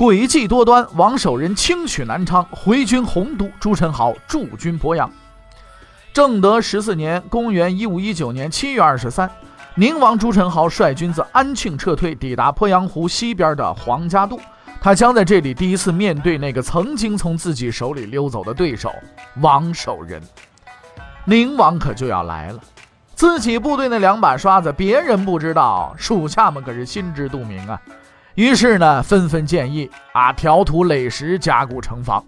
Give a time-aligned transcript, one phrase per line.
[0.00, 5.12] 诡计多端，王守仁轻取南昌，回军洪都，朱宸濠驻军鄱阳。
[6.10, 9.30] 正德十四年，公元一五一九年七月二十三。
[9.74, 14.40] 宁王朱宸濠率军自安庆撤退，抵达鄱阳湖西边的黄家渡。
[14.80, 18.90] 他将在这里第一次面对那个曾经从自己手里溜走的对手
[19.42, 20.22] 王守仁。
[21.26, 22.60] 宁王可就要来了，
[23.14, 27.78] 自己部队那两把刷子，别人不知道，属下们可是心知肚明啊。
[28.34, 32.24] 于是呢，纷纷建议啊，调土垒石，加固城防。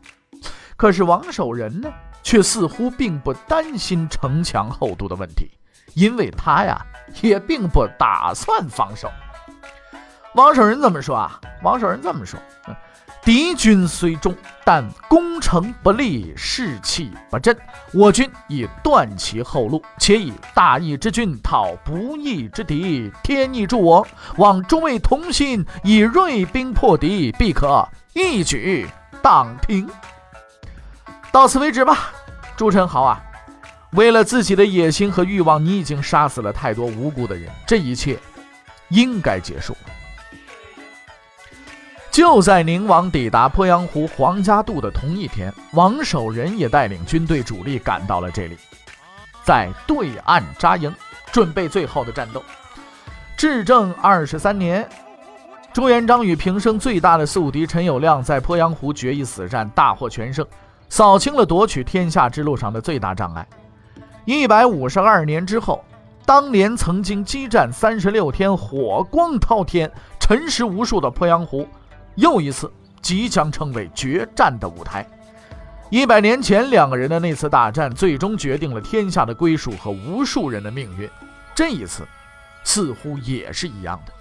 [0.77, 1.91] 可是王守仁呢，
[2.22, 5.50] 却似乎并不担心城墙厚度的问题，
[5.95, 6.84] 因为他呀。
[7.20, 9.12] 也并不打算防守。
[10.34, 11.39] 王守仁怎么说啊？
[11.62, 12.41] 王守仁这么说：
[13.24, 14.34] 敌军虽众，
[14.64, 17.56] 但攻城不利，士气不振。
[17.92, 24.04] 我军已断其后路，且以大义之军讨不义之敌，天意助我，
[24.38, 28.88] 望诸位同心，以锐兵破敌，必可一举
[29.22, 29.88] 荡平。
[31.30, 32.10] 到此为止吧，
[32.56, 33.22] 朱宸濠啊！
[33.92, 38.18] 为了自己的野心和欲望，你已经杀死了太多无辜的人，这一切
[38.88, 40.02] 应该结束了。
[42.12, 48.58] 就在宁王抵达鄱阳湖黄家渡的同一天，王守仁也带领军队主力赶到了这里，
[49.42, 50.94] 在对岸扎营，
[51.33, 52.44] 准备最后的战斗。
[53.34, 54.86] 至正二十三年，
[55.73, 60.46] 朱元璋与平生最大的宿敌陈友谅在鄱阳湖决一死战，大获全胜，
[60.90, 63.48] 扫清了夺取天下之路上的最大障碍。
[64.27, 65.83] 一百五十二年之后，
[66.27, 69.90] 当年曾经激战三十六天、火光滔天、
[70.20, 71.67] 沉尸无数的鄱阳湖，
[72.17, 75.06] 又一次即将成为决战的舞台。
[75.90, 81.08] 一百年前两个人的那次大战，最终决定了天下的归属和无数人的命运。
[81.55, 82.06] 这一次，
[82.64, 84.12] 似乎也是一样的。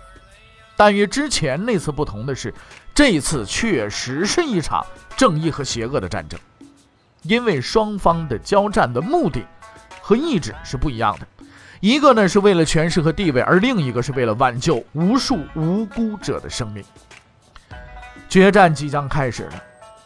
[0.75, 2.53] 但与之前那次不同的是，
[2.93, 4.85] 这一次确实是一场
[5.15, 6.39] 正义和邪恶的战争，
[7.21, 9.45] 因为双方的交战的目的。
[10.01, 11.45] 和意志是不一样的，
[11.79, 16.83] 一个呢是为了权势和地位，而另一个是为了挽救无数无辜者的生命。
[18.31, 19.63] 决战即将开始了，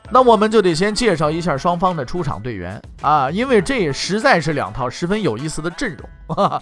[0.10, 6.60] 那我们就得先介绍一下双方的出场队员啊，因为这也实在是两套十分有意思的阵容。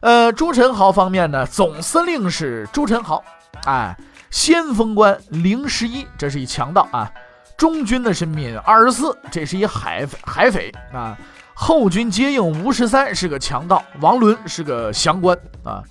[0.00, 3.22] 呃，朱宸濠方面呢，总司令是朱宸濠，
[3.64, 3.96] 哎，
[4.30, 7.10] 先锋官零十一，这是一强盗啊。
[7.56, 11.16] 中军呢是闵二十四，这是一海海匪啊。
[11.54, 15.34] 后军接应吴十三是个强盗，王伦是个降官
[15.64, 15.82] 啊。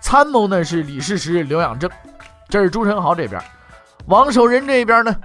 [0.00, 1.88] 参谋呢是李世石、刘养正，
[2.48, 3.40] 这是朱宸濠这边。
[4.06, 5.16] 王守仁这边呢，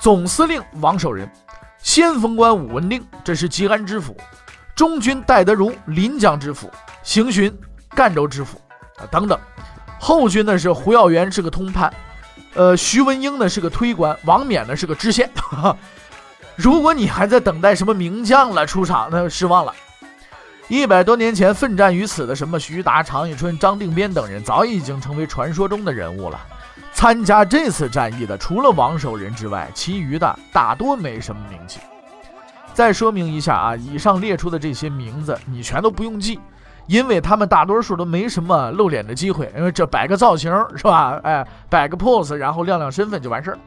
[0.00, 1.30] 总司令王守仁，
[1.78, 4.16] 先锋官武文定，这是吉安知府。
[4.74, 6.68] 中军戴德儒，临江知府，
[7.04, 7.56] 行巡
[7.94, 8.60] 赣州知府
[8.96, 9.38] 啊等等。
[10.00, 11.94] 后军呢是胡耀元是个通判，
[12.54, 15.30] 呃，徐文英呢是个推官，王冕呢是个知县。
[16.56, 19.72] 如果你还在等待什么名将了出场，那失望了。
[20.66, 26.40] 一百多年前奋战于此的什么徐达、常遇春、张定边等人，早已经成为传说中的人物了。
[27.04, 31.78] 参加这次战役的，除了王守仁之外，其余的大多没什么名气。
[32.72, 36.40] 再说明一下啊，以上列出的这些名字，你全都不用记，
[36.86, 41.20] 因为他们大多数都没什么露脸的机会，因为这摆个造型是吧？
[41.24, 43.58] 哎，摆个 pose，然后亮亮身份就完事儿。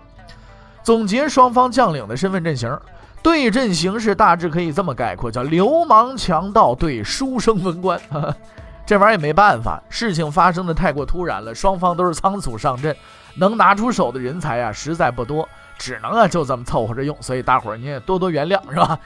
[0.81, 2.75] 总结双方将领的身份阵型，
[3.21, 8.01] 对阵形势大致可以这么概括：叫流氓强盗对书生文官。
[8.83, 12.95] 这玩意儿也没办法，事情发生的太过突然了，双方都是仓促上阵，
[13.37, 15.47] 能拿出手的人才啊实在不多，
[15.77, 17.15] 只能啊就这么凑合着用。
[17.21, 18.99] 所以大伙儿你也多多原谅，是吧？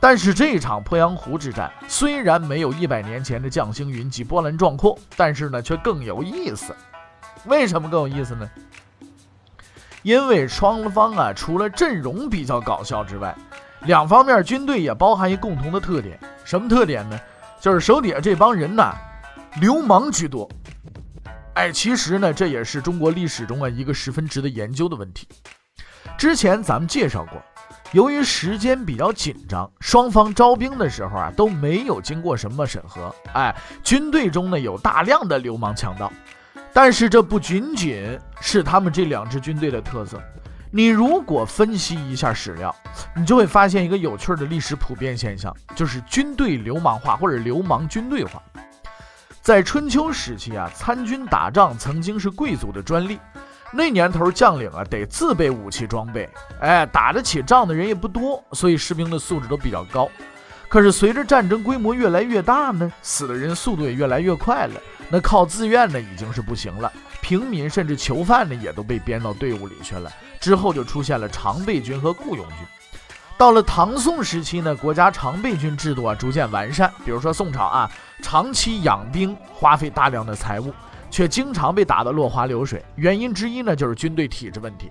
[0.00, 6.74] 但是这场鄱阳湖之战虽然没有一百年前的将星云集、波澜壮阔，但是呢却更有意思。
[7.44, 8.48] 为什么更有意思呢？
[10.02, 13.36] 因为双方啊，除了阵容比较搞笑之外，
[13.82, 16.18] 两方面军队也包含一共同的特点。
[16.44, 17.20] 什么特点呢？
[17.60, 18.94] 就是手底下这帮人呐，
[19.60, 20.48] 流氓居多。
[21.54, 25.26] 哎，其实呢，这也是中国历史中啊一个十分值得研究的问题。
[26.16, 27.42] 之前咱们介绍过，
[27.92, 33.14] 由于时间比较紧张，双方招兵的时候啊都没有经过什么审核。
[33.34, 36.10] 哎，军队中呢有大量的流氓强盗。
[36.72, 40.22] 但是这不仅仅是他们这两支军队的特色，
[40.70, 42.74] 你如果分析一下史料，
[43.14, 48.40] 你就会发现一个有趣的历史普遍现象，就是军队流氓化或者流氓军队化。
[49.42, 53.18] 在春秋时期啊，参军打仗曾经是贵族的专利。
[53.72, 56.28] 那年头将领啊得自备武器装备，
[56.60, 60.08] 哎，打得起仗的人也不多，所以士兵的素质都比较高。
[60.68, 66.92] 可是随着战争规模越来越大呢，死的人速度也越来越快了，那靠自愿呢已经是不行了。
[67.22, 70.10] 平民甚至囚犯呢也都被编到队伍里去了。
[70.38, 72.56] 之后就出现了常备军和雇佣军。
[73.40, 76.92] 到了唐宋时期呢，国家常备军制度啊逐渐完善。
[77.06, 77.90] 比如说宋朝啊，
[78.20, 80.70] 长期养兵花费大量的财物。
[81.10, 84.88] 却经常被打得落花流水，原因之一呢就是军队体制问题。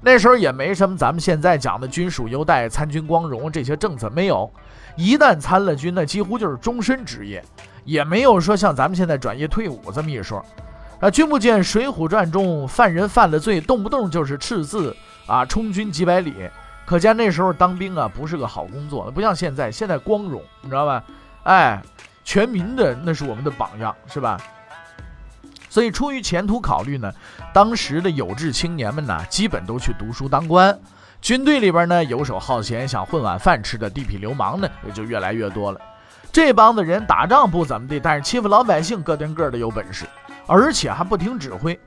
[0.00, 4.48] 那时候也没什么咱们现在讲的军属优待、参军光荣这些政策没有，
[4.94, 7.42] 一旦参了军呢，几乎就是终身职业，
[7.84, 10.44] 也没有说像咱们现在转业退伍这么一说。
[11.00, 14.94] 啊，君不见《水浒传》中犯人犯了罪，动不动就是赤字
[15.26, 16.32] 啊，充军几百里，
[16.86, 21.02] 可见那时候当兵啊不是个好工作，不像现在，现在光荣，你知道吧？
[21.42, 21.82] 哎，
[22.24, 24.40] 全民的那是我们的榜样，是吧？
[25.68, 27.12] 所以，出于前途考虑呢，
[27.52, 30.78] 当时的有志青年们呢，基本都去读书当官。
[31.20, 35.80] 军队里边呢，游手好闲、想混碗饭吃的地痞流氓呢，也就越来越多了。
[36.32, 40.06] 这帮子人打仗不怎么地，但是欺负老百姓，个顶个的有本事，
[40.46, 41.78] 而且还不听指挥。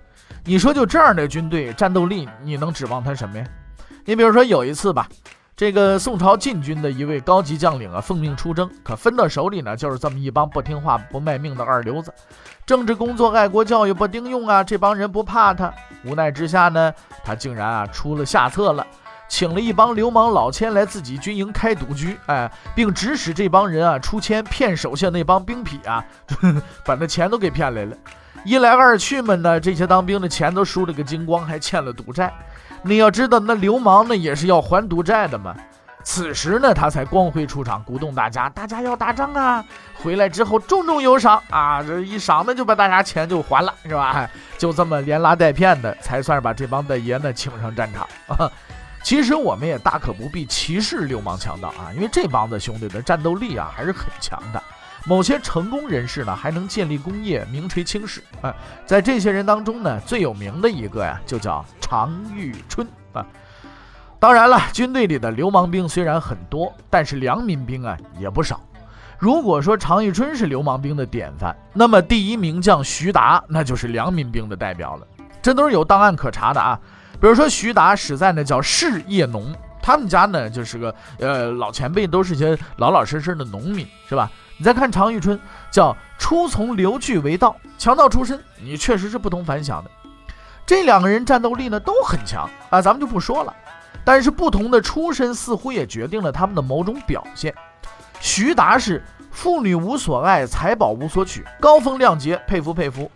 [0.43, 3.45] 你说就这样的军队，战斗力你能指望他什么呀？
[4.09, 5.07] 你比如说有一次吧。
[5.55, 12.11] 这个宋朝禁军的一位高级将领啊，奉命出征，可分到手里呢，就是这么一帮不听话、不卖命的二流子。
[12.65, 15.71] 政治工作、爱国教育不顶用啊，这帮人不怕他。
[16.05, 16.91] 无奈之下呢，
[17.23, 18.87] 他竟然啊出了下策了，
[19.27, 26.03] 请了一帮流氓老千来自己军营开赌局，哎，并指使这帮人啊出千骗手下那帮兵痞啊，
[26.83, 27.95] 把那钱都给骗来了。
[28.45, 32.33] 一来二去嘛呢，这些当兵的钱都输了个精光，还欠了赌债。
[32.83, 35.55] 你要知道，那流氓呢也是要还赌债的嘛。
[36.01, 39.63] 此时呢，他才光辉出场，鼓动大家，大家要打仗啊！
[40.01, 41.83] 回来之后重重有赏啊！
[41.83, 44.27] 这一赏呢，就把大家钱就还了，是吧？
[44.57, 48.49] 就这么连拉带骗的，才算是把这帮大爷呢请上战场啊。
[49.03, 54.63] 其实我们也大可不必歧视流氓强盗啊，因为这帮子兄弟的战斗力啊还是很强的。
[55.05, 58.53] 某些成功人士呢，还能建立功业，名垂青史啊。
[58.85, 63.25] 在这些人当中呢，最有名的一个呀，就叫常遇春啊。
[64.19, 68.59] 当然了，军队里的流氓兵虽然很多，但是良民兵啊也不少。
[69.17, 75.07] 如果说常遇春是流氓兵的典范，那么第一名将徐达那就是良民兵的代表了。
[75.41, 76.79] 这都是有档案可查的啊。
[77.19, 84.31] 比如说徐达实在呢叫事业农，他们家呢就是个呃老前辈，都是些老老实实的农民，是吧？
[84.59, 85.39] 你再看常遇春，
[85.71, 89.89] 叫初从刘据为道，强盗出身，你确实是不同凡响的。
[90.65, 93.55] 这两个人战斗力呢都很强啊，咱们就不说了。
[94.03, 97.55] 但是不同的出身似乎也决定了他们的某种表现。
[98.19, 99.01] 徐达是
[99.31, 103.09] 妇女无所爱，财宝无所取，高风亮节，佩服佩服。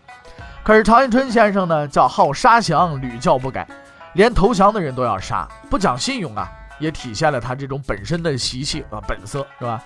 [0.63, 3.67] 可是常遇春先生呢，叫好杀降，屡教不改，
[4.13, 6.49] 连投降的人都要杀，不讲信用啊，
[6.79, 9.83] 也体现了他这种本身的习气啊本色，是吧？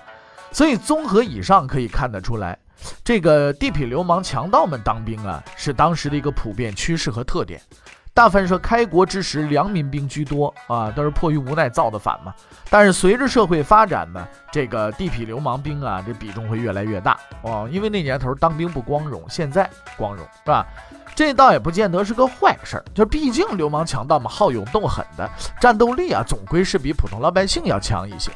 [0.51, 2.57] 所以，综合以上可以看得出来，
[3.03, 7.61] 这个地痞流氓强盗们当兵啊，是当时的一个普遍趋势和特点。
[8.13, 12.33] 大凡说开国之时，良民兵居多啊，都是迫于无奈造的反嘛。
[12.67, 17.69] 但是随着社会发展呢，这个地痞流氓兵啊，这比重会越来越大哦。
[17.71, 20.65] 因为那年头当兵不光荣，现在光荣是吧？
[21.13, 25.29] 这倒也不见得是个坏事儿，就毕竟流氓强盗嘛，好勇斗狠的，
[25.61, 28.31] 战斗力啊，总归是比普通老百姓要强一些。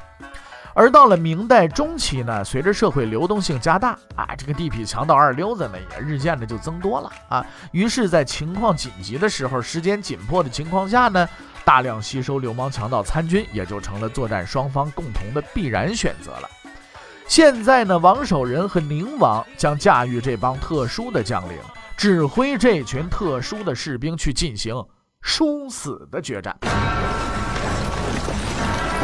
[0.74, 7.46] 而到了明代中期呢，随着社会流动性加大啊，这个地痞强盗二流子呢也日渐的就增多了啊。
[7.72, 11.28] 于是，在情况紧急的时候，时间紧迫的情况下呢，
[11.66, 16.50] 大量吸收流氓强盗参军，也就成了作战双方共同的必然选择了。
[17.28, 21.58] 现在呢，王守仁和宁王将驾驭这帮特殊的将领，
[21.96, 24.76] 指挥这群特殊的士兵去进行
[25.22, 26.58] 殊死的决战。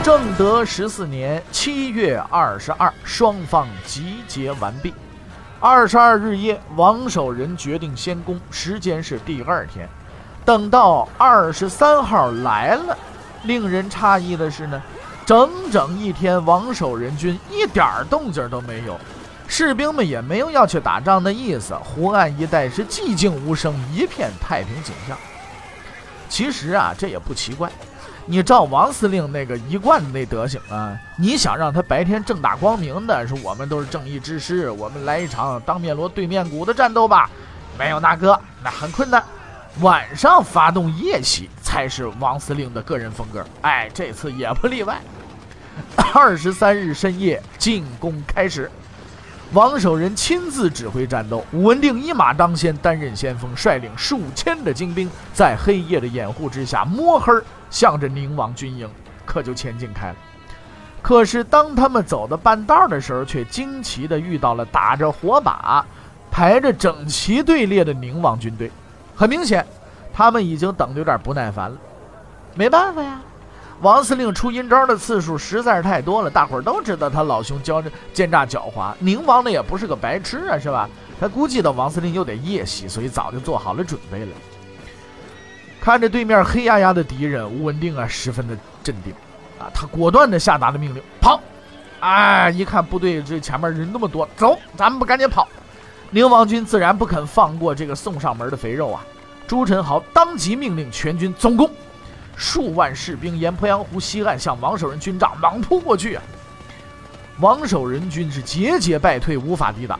[0.07, 4.93] 正德十四年七月二十二，双方集结完毕。
[5.59, 9.85] 二十二日夜，王守仁决定先攻，时间是第二天。
[10.45, 12.97] 等到二十三号来了，
[13.43, 14.81] 令人诧异的是呢，
[15.25, 18.97] 整整一天，王守仁军一点动静都没有，
[19.45, 21.75] 士兵们也没有要去打仗的意思。
[21.75, 25.17] 湖岸一带是寂静无声，一片太平景象。
[26.29, 27.69] 其实啊，这也不奇怪。
[28.29, 37.29] 你照王司令那个一贯的那德行啊，你想让他白天正大光明的说我们都是正义之师，我们来一场当面锣对面鼓的战斗吧？
[37.79, 39.23] 没有那个，那很困难。
[39.79, 43.45] 晚上发动夜袭，才是王司令的个人风格。
[43.61, 44.99] 哎，这次也不例外。
[46.13, 48.69] 二十三日深夜，进攻开始。
[49.53, 57.31] 王守仁亲自指挥战斗，武文定一马当先，担任先锋，率领数千的精兵，在黑夜的掩护之下，摸黑
[57.69, 58.89] 向着宁王军营
[59.25, 60.15] 可就前进开了。
[61.01, 65.85] 可是当他们走到半道的时候，却惊奇地遇到了打着火把、
[66.29, 68.71] 排着整齐队列的宁王军队。
[69.15, 69.65] 很明显，
[70.13, 71.77] 他们已经等得有点不耐烦了。
[72.55, 73.21] 没办法呀。
[73.81, 78.91] 王司令出阴招的次数实在是太多了，大伙儿都知道他老兄教着奸诈狡猾。
[78.97, 80.89] 宁王呢也不是个白痴啊，是吧？
[81.19, 84.31] 他估计到王司令又得夜袭，所以早就做好了准备了。
[85.87, 88.53] 看着对面黑压压的敌人，吴文定啊十分的
[88.83, 89.13] 镇定
[89.57, 91.39] 啊，他果断的下达了命令：跑！
[92.01, 95.47] 哎，一看部队这前面人那么多，走，咱们不赶紧跑？
[96.09, 99.01] 宁王军自然不肯放过这个送上门的肥肉啊！
[99.47, 101.71] 朱宸濠当即命令全军总攻。
[102.35, 106.23] 数万士兵沿鄱阳湖西岸向王守仁军帐猛扑过去啊！
[107.39, 109.97] 王守仁军是节节败退，无法抵挡，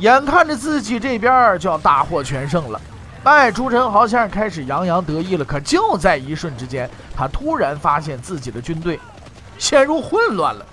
[0.00, 2.80] 眼看着自己这边就要大获全胜了。
[3.24, 5.44] 哎，朱宸濠先生开始洋洋得意了。
[5.44, 8.98] 可就在一瞬之间，他突然发现自己的军队
[9.58, 10.64] 陷入混乱了。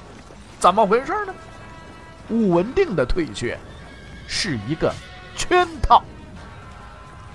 [0.57, 1.33] 怎么回事呢？
[2.29, 3.57] 武文定的退却
[4.27, 4.93] 是一个
[5.35, 6.01] 圈套。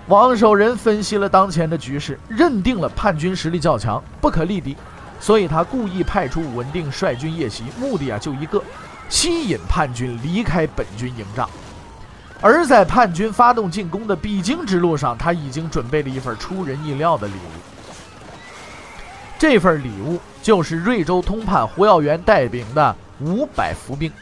[0.09, 4.77] 王守仁分析了当前的局势，认定了叛军实力较强，不可力敌，
[5.21, 8.63] 所以他故意派出武文定率军夜袭，目的啊就一个，
[9.09, 11.49] 吸引叛军离开本军营帐。
[12.43, 17.61] 而在叛军发动进攻的必经之路上，他已经准备了一份出人意料的礼物。
[19.39, 24.13] 这份礼物就是瑞州通判胡耀元带领的五百伏兵，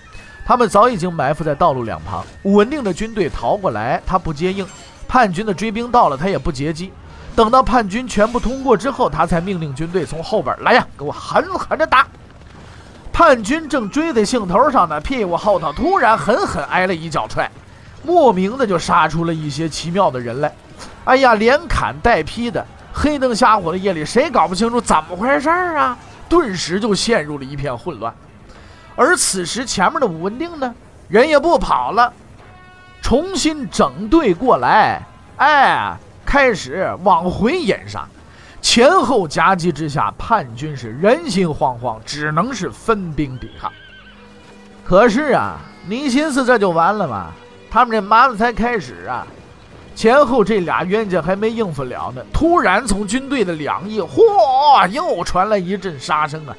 [0.47, 2.25] 他们早已经埋伏在道路两旁。
[2.43, 4.67] 武文定的军队逃过来，他不接应。
[5.09, 6.93] 叛军的追兵到了，他也不截击。
[7.35, 12.07] 等到叛军全部通过之后，他才命令军队从后边来呀，给我狠狠的打。
[13.13, 17.51] 叛军正追在兴头上呢，屁股后头突然狠狠挨了一脚踹，
[18.03, 20.53] 莫名的就杀出了一些奇妙的人来。
[21.05, 25.97] 哎呀，连砍带劈的，黑灯瞎火的夜里，谁搞不清楚怎么回事啊？
[26.29, 28.15] 顿时就陷入了一片混乱。
[28.97, 30.75] 而此时前面的武文定呢，
[31.09, 32.13] 人也不跑了。
[33.03, 35.03] 重新整队过来，
[35.39, 38.07] 哎，开始往回掩杀，
[38.61, 43.73] 前后夹击之下，叛军是人心惶惶，只能是分兵抵抗。
[44.85, 47.31] 可是啊，你寻思这就完了吗？
[47.71, 49.27] 他们这麻子才开始啊，
[49.95, 56.57] 前后这俩冤家还没应付了呢，突然从军队的两翼，嚯，又传来一阵杀声啊！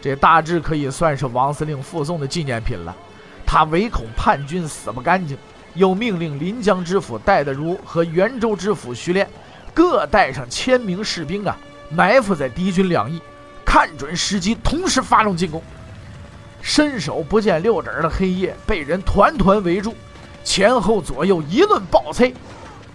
[0.00, 2.96] 这大致可以算是王司令附送的纪念品了。
[3.46, 5.38] 他唯恐叛军死不干净。
[5.74, 9.26] 又命令临江知府戴德如和元州知府徐炼
[9.72, 11.56] 各带上千名士兵啊，
[11.88, 13.18] 埋伏在敌军两翼，
[13.64, 15.62] 看准时机，同时发动进攻。
[16.60, 19.94] 伸手不见六指的黑夜被人团团围住，
[20.44, 22.34] 前后左右一顿暴催，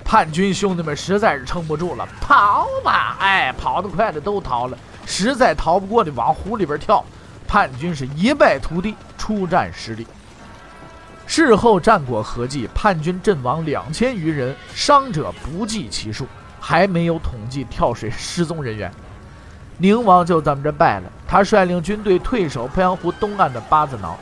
[0.04, 3.18] 叛军兄弟们实在是撑不住了，跑吧！
[3.20, 7.04] 哎，跑得快的都逃了，实在逃不过的往湖里边跳。
[7.48, 10.06] 叛军是一败涂地，出战失利。
[11.26, 16.28] 事后战果合计，叛军阵亡两千余人，伤者不计其数，
[16.60, 18.92] 还没有统计跳水失踪人员。
[19.78, 24.18] 宁王就这么着败了，他率领军队退守鄱阳湖东岸的八字挠。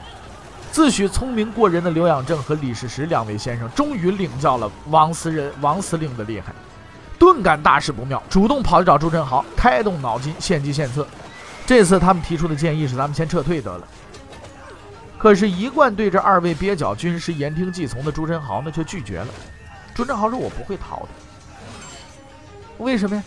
[0.75, 6.53] 自诩聪明过人的刘养正和李世石两位先生，终于领教了王司人王司令的厉害，
[7.17, 11.08] 顿感大事不妙，主动跑去找朱宸濠，开动脑筋，献计献策。
[11.65, 13.88] 这次他们提出的建议是：咱们先撤退得了。
[15.17, 19.27] 可是，一贯对这二位蹩脚军师言听计从的朱宸濠呢，却拒绝了。
[19.94, 21.08] 朱宸濠说：“我不会逃的。
[22.79, 23.24] 为什么呀？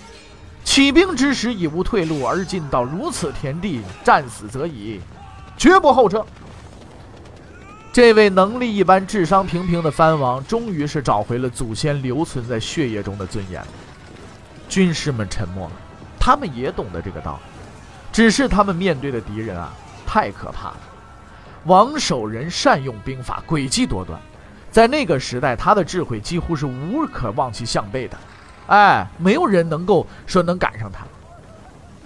[0.64, 5.00] 起兵之时已无退路，而进到如此田地，战死则已，
[5.56, 6.22] 绝不后撤。”
[7.98, 13.60] 这位能力一般、智商平平的藩王，终于是找回了祖先留存在血液中的尊严。
[14.68, 15.72] 军师们沉默了，
[16.16, 17.50] 他们也懂得这个道理，
[18.12, 19.72] 只是他们面对的敌人啊，
[20.06, 20.76] 太可怕了。
[21.64, 24.16] 王守仁善用兵法，诡计多端，
[24.70, 28.16] 在那个时代，他的智慧几乎是无可望其项背的。
[28.68, 31.04] 哎，没有人能够说能赶上他。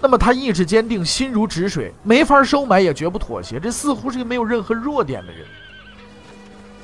[0.01, 3.61] 那么他意志坚定，心如止水，没法收买，也绝不妥协。
[3.61, 5.47] 这似乎是一个没有任何弱点的人。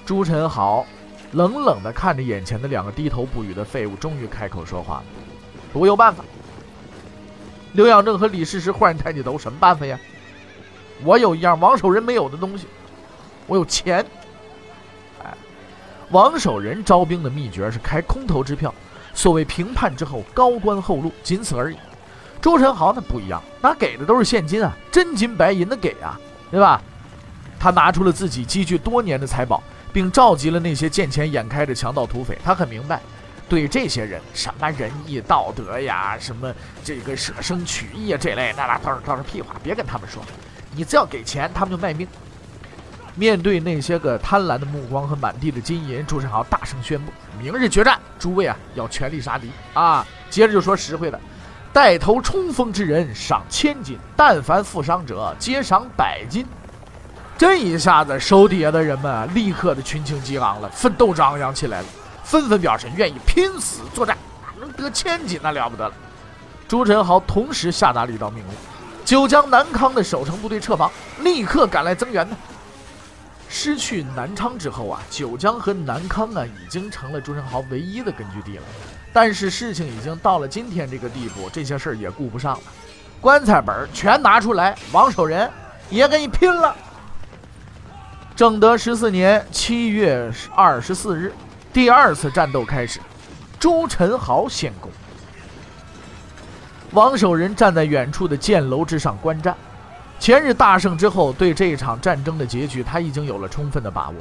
[0.09, 0.87] 朱宸濠
[1.33, 5.05] 冷冷地看着眼前的两个低头不语的废物，终于开口说话了
[5.75, 6.25] ：“我有办法。”
[7.75, 10.01] 刘养正和李世石忽然抬起头：“什么办法呀？”
[11.05, 12.67] 我有一样王守仁没有的东西，
[13.47, 14.03] 我有钱。
[15.23, 15.35] 哎，
[16.09, 18.75] 王守仁招兵的秘诀是开空头支票，
[19.13, 21.77] 所谓平叛之后高官厚禄，仅此而已。
[22.41, 26.19] 朱宸濠那不一样，那给的都是现金啊，真金白银的给啊，
[26.51, 26.81] 对吧？
[27.61, 32.39] 他拿出了自己积聚多年的财宝，并召集了那些见钱眼开的强盗土匪。
[32.45, 33.01] 他很明白，
[33.49, 36.53] 对这些人，什么仁义道德呀，什么
[36.85, 40.23] 这个舍生取义啊这类，那那都是都是屁话，别跟他们说。
[40.75, 42.07] 你只要给钱，他们就卖命。
[43.15, 50.07] 面对那些个贪婪的目光和满地的金银，朱宸濠大声宣布：明日决战，诸位啊，要全力杀敌啊！
[50.31, 51.19] 接着就说实惠的。
[51.73, 56.47] 带头冲锋之人赏千金，但凡负伤者皆赏百金。
[57.39, 61.87] 这一下子，手底下的人们啊立刻的群情激昂了，奋斗张扬起来了，
[62.25, 64.19] 纷纷表示愿意拼死作战，
[64.59, 65.95] 能得千金那了不得了。
[66.67, 68.53] 朱宸濠同时下达了一道命令：
[69.05, 70.91] 九江南康的守城部队撤防，
[71.21, 72.37] 立刻赶来增援呢。
[73.49, 78.65] 失去南昌之后啊，九江和南康啊，已经成了朱宸濠唯一的根据地了。
[79.13, 82.63] 但是事情已经到了今天这个地步，这些事儿也顾不上了，
[83.21, 85.49] 棺材本全拿出来，王守仁
[85.89, 86.75] 也跟你拼了。
[88.39, 91.33] 正德十四年七月二十四日，
[91.73, 93.01] 第二次战斗开始，
[93.59, 94.89] 朱宸濠先攻。
[96.93, 99.57] 王守仁站在远处的箭楼之上观战。
[100.21, 104.15] 前日大胜之后，对这场战争的结局他已经有了充分的把握，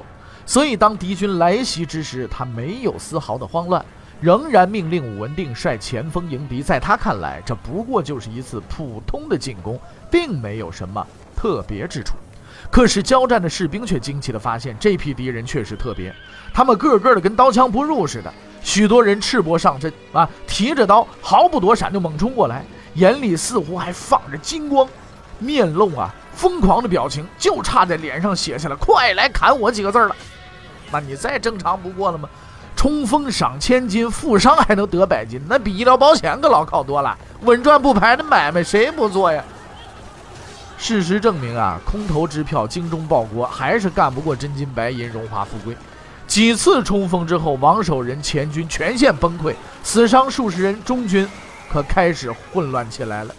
[0.47, 3.85] 所以当敌军来袭之时，他没有丝毫的慌乱。
[4.19, 11.05] 仍然命令武文定率前锋迎敌，在他看来，这不过就是一次普通的进攻，并没有什么
[11.35, 12.15] 特别之处。
[12.69, 16.13] 可是交战的士兵却惊奇地发现，这批敌人确实特别，
[16.53, 18.31] 他们个个的跟刀枪不入似的，
[18.61, 24.87] 许多人赤膊上阵啊，提着刀毫不躲闪就猛冲过来，眼里似乎还放着金光，
[25.39, 30.15] 面露啊疯狂的表情，就差在脸上写下了“快来砍我”几个字了。
[30.91, 32.29] 那你再正常不过了吗？
[32.75, 37.17] 冲锋赏千金，负伤还能得百金，那比医疗保险可牢靠多了。
[37.41, 39.43] 稳赚不赔的买卖，谁不做呀？
[40.77, 45.75] 事实证明啊，空头支票、精忠报国，还是干不过真金白银、荣华富贵。
[46.27, 51.27] 几次冲锋之后，王守仁前军全线崩溃，死伤数十人，中军
[51.71, 53.33] 可开始混乱起来了。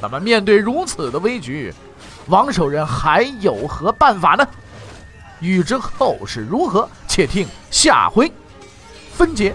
[0.00, 1.72] 那么，面对如此的危局，
[2.26, 4.46] 王守仁还有何办法呢？
[5.40, 8.32] 欲知后事如何，且听下回。
[9.12, 9.54] 分解。